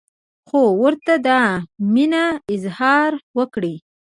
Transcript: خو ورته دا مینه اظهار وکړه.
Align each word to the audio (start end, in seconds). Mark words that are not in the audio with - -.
خو 0.47 0.61
ورته 0.83 1.13
دا 1.27 1.41
مینه 1.93 2.25
اظهار 2.53 3.11
وکړه. 3.37 3.73